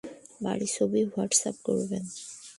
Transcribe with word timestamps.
বাড়ির 0.43 0.71
ছবি 0.75 0.99
হোয়াটসঅ্যাপ 1.11 1.57
করবেন। 1.67 2.03